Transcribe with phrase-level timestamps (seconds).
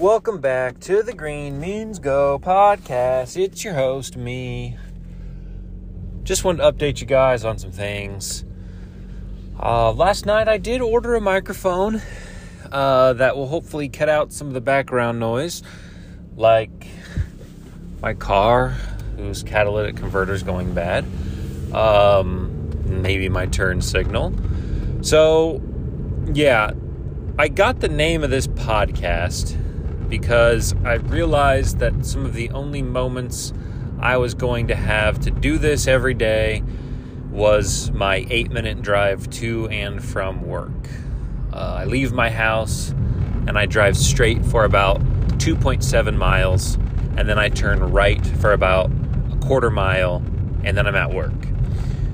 [0.00, 3.40] Welcome back to the Green Means Go podcast.
[3.40, 4.76] It's your host, me.
[6.24, 8.44] Just wanted to update you guys on some things.
[9.56, 12.02] Uh, last night I did order a microphone
[12.72, 15.62] uh, that will hopefully cut out some of the background noise,
[16.34, 16.88] like
[18.02, 18.70] my car,
[19.16, 21.04] whose catalytic converter is going bad,
[21.72, 24.34] um, maybe my turn signal.
[25.02, 25.62] So,
[26.32, 26.72] yeah,
[27.38, 29.60] I got the name of this podcast
[30.08, 33.52] because I realized that some of the only moments
[34.00, 36.62] I was going to have to do this every day
[37.30, 40.88] was my eight minute drive to and from work.
[41.52, 42.90] Uh, I leave my house
[43.46, 45.00] and I drive straight for about
[45.38, 46.76] 2.7 miles,
[47.16, 48.90] and then I turn right for about
[49.32, 50.22] a quarter mile,
[50.62, 51.34] and then I'm at work.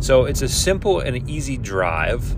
[0.00, 2.36] So it's a simple and easy drive,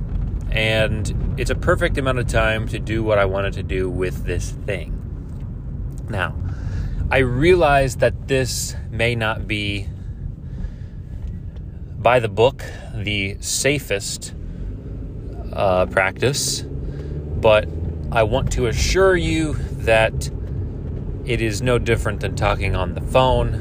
[0.50, 4.24] and it's a perfect amount of time to do what I wanted to do with
[4.24, 4.93] this thing.
[6.08, 6.34] Now,
[7.10, 9.88] I realize that this may not be
[11.98, 12.62] by the book
[12.94, 14.34] the safest
[15.52, 17.69] uh, practice, but
[18.12, 20.30] I want to assure you that
[21.25, 23.55] it is no different than talking on the phone.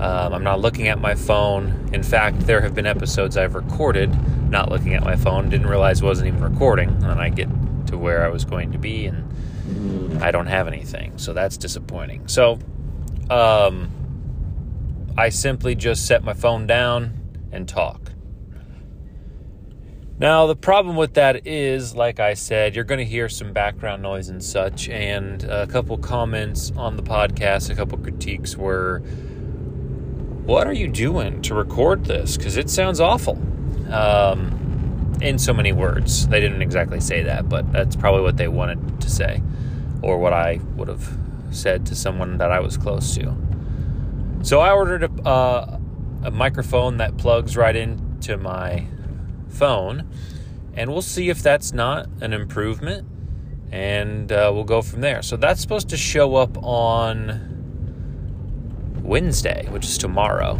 [0.00, 1.90] Um, I'm not looking at my phone.
[1.92, 4.16] In fact, there have been episodes I've recorded
[4.50, 7.48] not looking at my phone, didn't realize wasn't even recording, and I get
[7.86, 9.29] to where I was going to be and
[10.20, 11.18] I don't have anything.
[11.18, 12.28] So that's disappointing.
[12.28, 12.58] So
[13.28, 13.90] um,
[15.16, 17.14] I simply just set my phone down
[17.52, 18.12] and talk.
[20.18, 24.02] Now, the problem with that is, like I said, you're going to hear some background
[24.02, 28.98] noise and such, and a couple comments on the podcast, a couple critiques were,
[30.44, 32.36] What are you doing to record this?
[32.36, 33.38] Because it sounds awful.
[33.90, 34.60] Um,
[35.20, 36.26] in so many words.
[36.28, 39.42] They didn't exactly say that, but that's probably what they wanted to say,
[40.02, 41.18] or what I would have
[41.50, 43.34] said to someone that I was close to.
[44.42, 45.78] So I ordered a, uh,
[46.24, 48.86] a microphone that plugs right into my
[49.48, 50.08] phone,
[50.74, 53.06] and we'll see if that's not an improvement,
[53.70, 55.22] and uh, we'll go from there.
[55.22, 57.48] So that's supposed to show up on
[59.02, 60.58] Wednesday, which is tomorrow.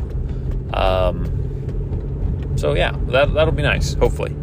[0.75, 3.95] Um, so yeah, that that'll be nice.
[3.95, 4.35] Hopefully.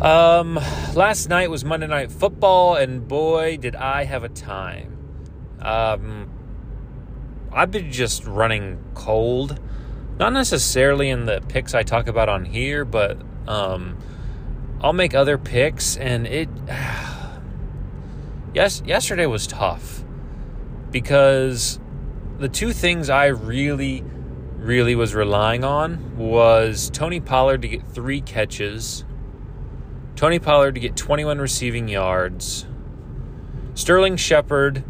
[0.00, 0.56] Um,
[0.94, 4.98] last night was Monday Night Football, and boy, did I have a time.
[5.60, 6.30] Um,
[7.52, 9.60] I've been just running cold.
[10.18, 13.96] Not necessarily in the picks I talk about on here, but um,
[14.80, 16.48] I'll make other picks, and it.
[18.54, 20.04] yes, yesterday was tough
[20.90, 21.78] because
[22.38, 24.04] the two things I really
[24.64, 29.04] really was relying on was Tony Pollard to get three catches,
[30.16, 32.66] Tony Pollard to get 21 receiving yards,
[33.74, 34.84] Sterling Shepard,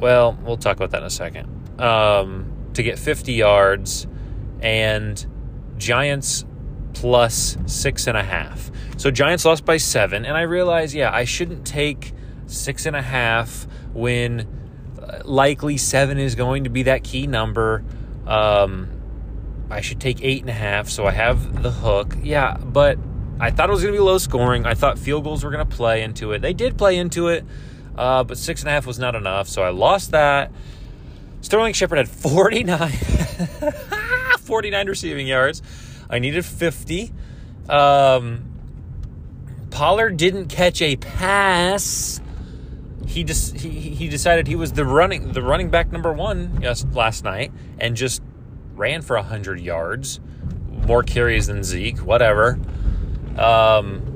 [0.00, 4.06] well, we'll talk about that in a second, um, to get 50 yards,
[4.60, 5.24] and
[5.78, 6.44] Giants
[6.94, 8.70] plus six and a half.
[8.96, 12.12] So Giants lost by seven, and I realized, yeah, I shouldn't take
[12.46, 14.46] six and a half when
[15.00, 17.84] uh, likely seven is going to be that key number.
[18.26, 18.88] Um,
[19.70, 22.16] I should take eight and a half, so I have the hook.
[22.22, 22.98] Yeah, but
[23.42, 24.66] I thought it was going to be low scoring.
[24.66, 26.42] I thought field goals were going to play into it.
[26.42, 27.44] They did play into it,
[27.96, 30.52] uh, but six and a half was not enough, so I lost that.
[31.40, 32.92] Sterling Shepard had 49,
[34.38, 35.60] 49 receiving yards.
[36.08, 37.12] I needed 50.
[37.68, 38.44] Um,
[39.70, 42.20] Pollard didn't catch a pass.
[43.08, 46.86] He just he, he decided he was the running the running back number one yes
[46.92, 48.22] last night and just
[48.74, 50.20] ran for hundred yards,
[50.70, 52.60] more carries than Zeke, whatever.
[53.38, 54.08] Um,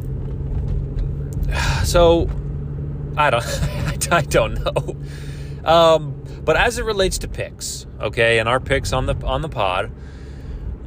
[1.84, 2.28] so
[3.16, 3.44] I don't
[4.12, 4.97] I don't know.
[5.65, 9.49] Um, but as it relates to picks, okay, and our picks on the on the
[9.49, 9.91] pod,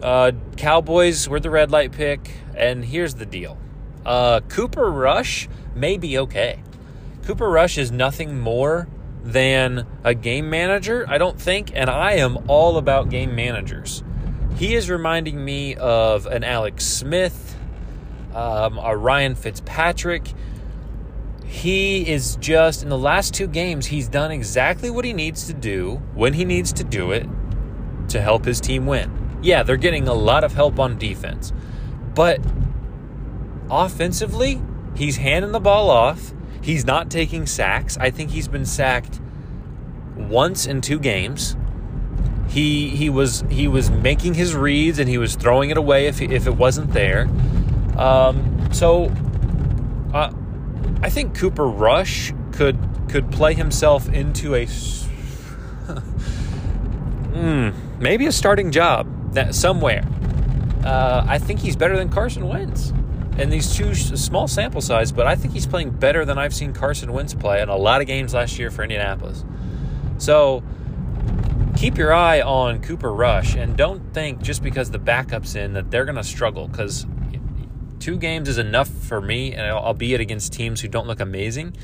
[0.02, 3.58] uh, Cowboys were the red light pick, and here's the deal:
[4.06, 6.64] uh, Cooper Rush may be okay.
[7.24, 8.88] Cooper Rush is nothing more
[9.24, 14.04] than a game manager, I don't think, and I am all about game managers.
[14.56, 17.56] He is reminding me of an Alex Smith,
[18.34, 20.34] um, Ryan Fitzpatrick.
[21.46, 25.54] He is just, in the last two games, he's done exactly what he needs to
[25.54, 27.28] do when he needs to do it
[28.10, 29.40] to help his team win.
[29.42, 31.54] Yeah, they're getting a lot of help on defense,
[32.14, 32.40] but
[33.72, 34.62] offensively,
[34.96, 36.34] he's handing the ball off.
[36.62, 37.98] He's not taking sacks.
[37.98, 39.20] I think he's been sacked
[40.16, 41.56] once in two games.
[42.50, 46.22] He he was he was making his reads and he was throwing it away if
[46.22, 47.30] if it wasn't there.
[48.00, 49.12] Um, so
[50.14, 50.32] uh,
[51.04, 52.80] I think Cooper Rush could
[53.10, 54.66] could play himself into a
[57.34, 60.06] mm, maybe a starting job that somewhere.
[60.84, 62.94] Uh, I think he's better than Carson Wentz.
[63.38, 66.74] And these two small sample size, but I think he's playing better than I've seen
[66.74, 69.46] Carson Wentz play in a lot of games last year for Indianapolis.
[70.18, 70.62] So
[71.78, 75.90] keep your eye on Cooper Rush and don't think just because the backup's in that
[75.90, 77.06] they're going to struggle because
[78.00, 81.76] two games is enough for me, and albeit against teams who don't look amazing,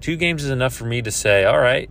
[0.00, 1.90] two games is enough for me to say, all right,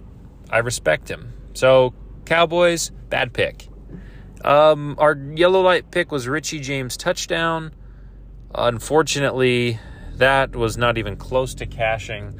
[0.50, 1.34] I respect him.
[1.54, 1.94] So,
[2.26, 3.68] Cowboys, bad pick.
[4.44, 7.72] Um, our yellow light pick was Richie James touchdown.
[8.54, 9.80] Unfortunately,
[10.18, 12.40] that was not even close to cashing.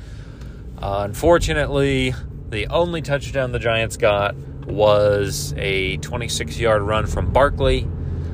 [0.82, 2.14] Uh, unfortunately,
[2.50, 4.36] the only touchdown the Giants got
[4.68, 7.88] was a 26 yard run from Barkley.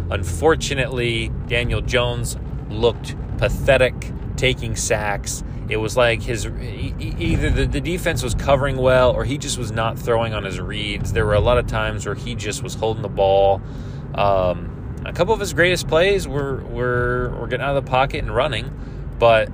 [0.10, 2.38] Unfortunately, Daniel Jones
[2.70, 5.44] looked pathetic taking sacks.
[5.68, 9.72] It was like his either the, the defense was covering well or he just was
[9.72, 11.14] not throwing on his reads.
[11.14, 13.62] There were a lot of times where he just was holding the ball.
[14.16, 18.24] Um, a couple of his greatest plays were were were getting out of the pocket
[18.24, 18.72] and running,
[19.20, 19.50] but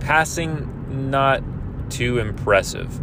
[0.00, 1.42] passing not
[1.90, 3.00] too impressive.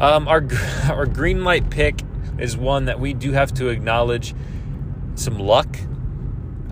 [0.00, 0.46] Um, our
[0.90, 2.02] our green light pick
[2.38, 4.34] is one that we do have to acknowledge
[5.14, 5.76] some luck.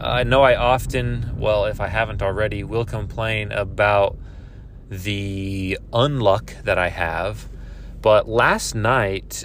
[0.01, 4.17] I know I often, well, if I haven't already, will complain about
[4.89, 7.49] the unluck that I have.
[8.01, 9.45] But last night,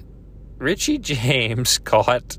[0.58, 2.38] Richie James caught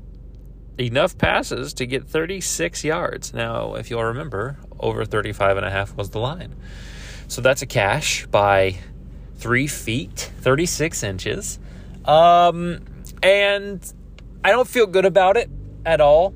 [0.77, 3.33] enough passes to get 36 yards.
[3.33, 6.55] Now, if you'll remember, over 35 and a half was the line.
[7.27, 8.77] So that's a cash by
[9.35, 11.59] three feet, 36 inches.
[12.05, 12.81] Um,
[13.21, 13.93] and
[14.43, 15.49] I don't feel good about it
[15.85, 16.33] at all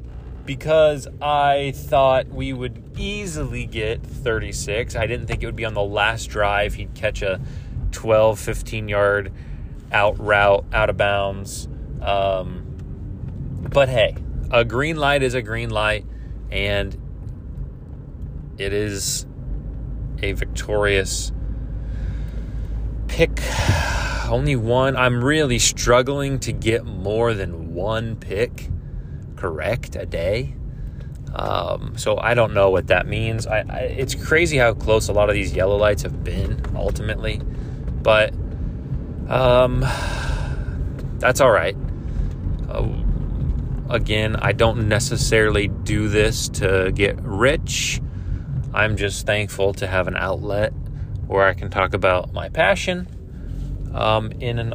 [0.49, 4.95] because I thought we would easily get 36.
[4.95, 6.73] I didn't think it would be on the last drive.
[6.73, 7.39] He'd catch a
[7.91, 9.31] 12, 15 yard
[9.91, 11.67] out route, out of bounds.
[12.01, 12.63] Um,
[13.69, 14.15] but hey,
[14.49, 16.07] a green light is a green light,
[16.49, 16.97] and
[18.57, 19.27] it is
[20.23, 21.31] a victorious
[23.07, 23.39] pick.
[24.27, 24.97] Only one.
[24.97, 28.71] I'm really struggling to get more than one pick
[29.39, 30.53] correct a day.
[31.33, 33.45] Um, so I don't know what that means.
[33.47, 37.37] I, I, it's crazy how close a lot of these yellow lights have been ultimately,
[38.01, 38.33] but
[39.27, 39.85] um,
[41.19, 41.77] that's all right.
[42.67, 42.87] Uh,
[43.89, 48.01] again, I don't necessarily do this to get rich.
[48.73, 50.73] I'm just thankful to have an outlet
[51.27, 53.07] where I can talk about my passion
[53.93, 54.73] um, in an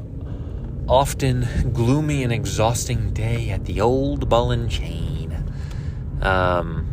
[0.89, 5.45] often gloomy and exhausting day at the old ball and chain.
[6.21, 6.91] Um,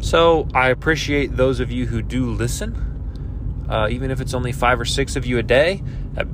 [0.00, 2.84] so I appreciate those of you who do listen.
[3.68, 5.82] Uh, even if it's only five or six of you a day,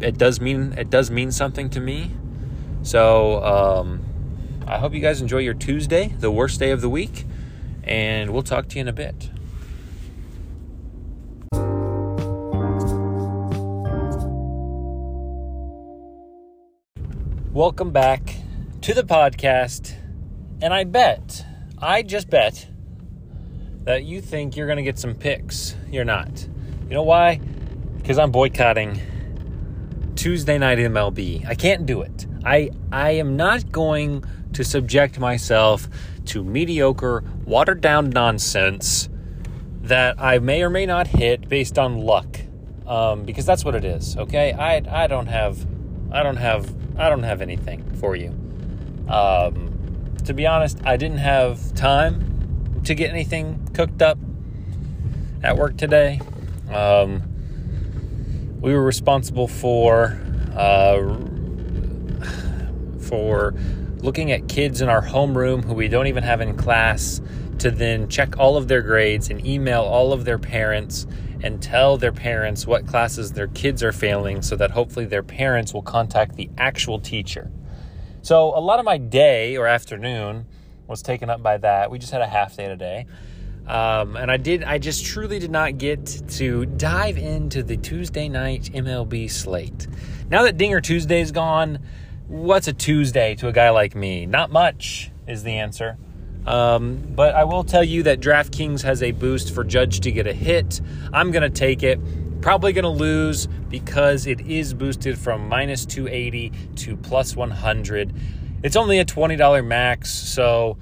[0.00, 2.12] it does mean it does mean something to me.
[2.82, 4.04] So um,
[4.66, 7.24] I hope you guys enjoy your Tuesday, the worst day of the week,
[7.82, 9.30] and we'll talk to you in a bit.
[17.54, 18.34] Welcome back
[18.80, 19.94] to the podcast.
[20.60, 21.46] And I bet,
[21.78, 22.66] I just bet
[23.84, 25.76] that you think you're going to get some picks.
[25.88, 26.48] You're not.
[26.88, 27.36] You know why?
[27.96, 29.00] Because I'm boycotting
[30.16, 31.46] Tuesday night MLB.
[31.46, 32.26] I can't do it.
[32.44, 35.88] I I am not going to subject myself
[36.24, 39.08] to mediocre, watered down nonsense
[39.82, 42.40] that I may or may not hit based on luck.
[42.84, 44.16] Um, because that's what it is.
[44.16, 45.64] Okay, I I don't have
[46.14, 48.28] I don't have I don't have anything for you.
[49.08, 54.16] Um, to be honest, I didn't have time to get anything cooked up
[55.42, 56.20] at work today.
[56.72, 57.22] Um,
[58.60, 60.20] we were responsible for
[60.54, 61.16] uh,
[63.00, 63.54] for
[63.98, 67.20] looking at kids in our homeroom who we don't even have in class
[67.58, 71.08] to then check all of their grades and email all of their parents
[71.44, 75.74] and tell their parents what classes their kids are failing so that hopefully their parents
[75.74, 77.50] will contact the actual teacher.
[78.22, 80.46] So a lot of my day or afternoon
[80.86, 81.90] was taken up by that.
[81.90, 83.04] We just had a half day today.
[83.66, 88.30] Um, and I did, I just truly did not get to dive into the Tuesday
[88.30, 89.86] night MLB slate.
[90.30, 91.78] Now that Dinger Tuesday is gone,
[92.26, 94.24] what's a Tuesday to a guy like me?
[94.24, 95.98] Not much is the answer.
[96.46, 100.26] Um, but I will tell you that DraftKings has a boost for Judge to get
[100.26, 100.80] a hit.
[101.12, 101.98] I'm going to take it.
[102.42, 108.14] Probably going to lose because it is boosted from minus 280 to plus 100.
[108.62, 110.78] It's only a $20 max, so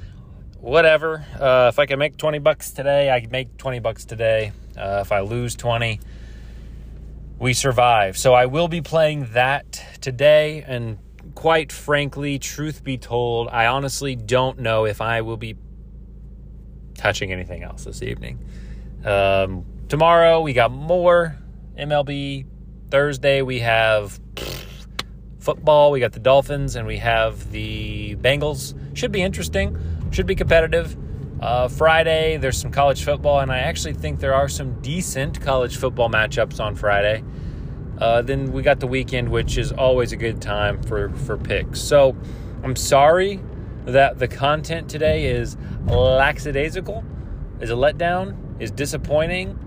[0.61, 1.25] whatever.
[1.39, 4.53] Uh, if I can make 20 bucks today, I can make 20 bucks today.
[4.77, 6.01] Uh, if I lose 20,
[7.39, 8.17] we survive.
[8.17, 10.65] So I will be playing that today.
[10.67, 10.99] And
[11.35, 15.57] quite frankly, truth be told, I honestly don't know if I will be
[16.95, 18.39] touching anything else this evening.
[19.05, 21.37] Um, tomorrow we got more
[21.79, 22.47] MLB.
[22.91, 24.21] Thursday we have
[25.41, 25.91] football.
[25.91, 28.75] We got the Dolphins and we have the Bengals.
[28.97, 29.77] Should be interesting.
[30.11, 30.97] Should be competitive.
[31.41, 35.77] Uh, Friday, there's some college football, and I actually think there are some decent college
[35.77, 37.25] football matchups on Friday.
[38.03, 41.81] Uh, then we got the weekend, which is always a good time for, for picks.
[41.81, 42.17] So
[42.65, 43.41] I'm sorry
[43.85, 45.57] that the content today is
[45.87, 47.05] lackadaisical,
[47.61, 49.59] is a letdown, is disappointing,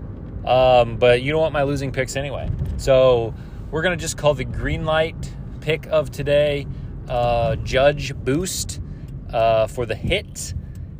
[0.44, 2.50] um, but you don't want my losing picks anyway.
[2.76, 3.34] So
[3.70, 6.66] we're going to just call the green light pick of today
[7.08, 8.80] uh, Judge Boost
[9.32, 10.52] uh, for the hit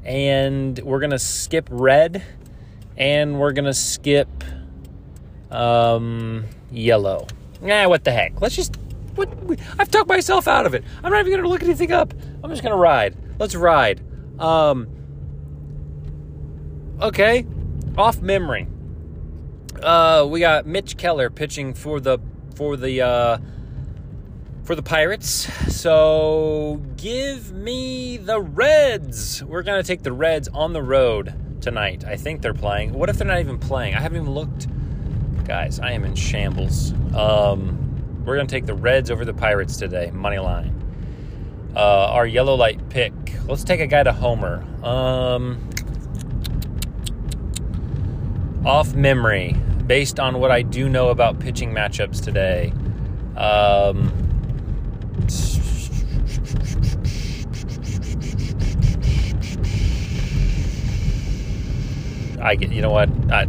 [0.07, 2.23] and we're gonna skip red,
[2.97, 4.29] and we're gonna skip
[5.51, 7.27] um, yellow.
[7.63, 8.41] Yeah, what the heck?
[8.41, 8.77] Let's just.
[9.15, 9.31] What,
[9.79, 10.85] I've talked myself out of it.
[11.03, 12.13] I'm not even gonna look anything up.
[12.43, 13.17] I'm just gonna ride.
[13.39, 14.03] Let's ride.
[14.39, 14.89] Um,
[17.01, 17.47] okay,
[17.97, 18.69] off memory.
[19.83, 22.19] Uh, we got Mitch Keller pitching for the
[22.55, 23.39] for the uh,
[24.67, 25.49] for the Pirates.
[25.73, 29.43] So give me the Reds.
[29.45, 32.05] We're going to take the Reds on the road tonight.
[32.05, 32.93] I think they're playing.
[32.93, 33.95] What if they're not even playing?
[33.95, 34.67] I haven't even looked.
[35.47, 36.93] Guys, I am in shambles.
[37.15, 40.75] Um, we're going to take the Reds over the Pirates today, money line.
[41.77, 43.13] Uh, our yellow light pick.
[43.47, 44.65] Let's take a guy to Homer.
[44.83, 45.71] Um,
[48.65, 49.53] off memory,
[49.87, 52.73] based on what I do know about pitching matchups today.
[53.37, 54.13] Um,
[62.43, 63.09] I get, you know what?
[63.31, 63.47] I,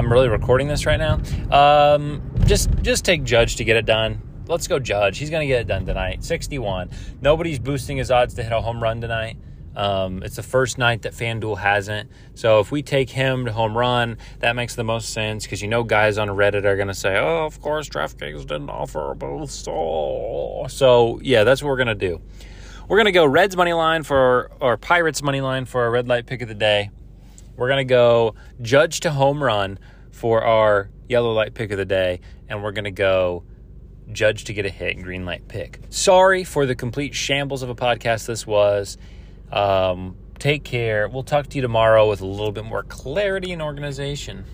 [0.00, 1.20] I'm really recording this right now.
[1.50, 4.22] Um, just, just take Judge to get it done.
[4.46, 5.18] Let's go, Judge.
[5.18, 6.24] He's going to get it done tonight.
[6.24, 6.88] 61.
[7.20, 9.36] Nobody's boosting his odds to hit a home run tonight.
[9.76, 12.10] Um, it's the first night that FanDuel hasn't.
[12.34, 15.68] So if we take him to home run, that makes the most sense because you
[15.68, 19.14] know guys on Reddit are going to say, oh, of course, DraftKings didn't offer a
[19.14, 19.68] boost.
[19.68, 20.66] Oh.
[20.68, 22.22] So yeah, that's what we're going to do.
[22.88, 26.08] We're going to go Reds money line for, or Pirates money line for our red
[26.08, 26.88] light pick of the day.
[27.56, 29.78] We're going to go Judge to home run
[30.10, 32.20] for our yellow light pick of the day.
[32.48, 33.44] And we're going to go
[34.12, 35.80] Judge to get a hit, green light pick.
[35.90, 38.96] Sorry for the complete shambles of a podcast this was.
[39.52, 41.08] Um, take care.
[41.08, 44.44] We'll talk to you tomorrow with a little bit more clarity and organization.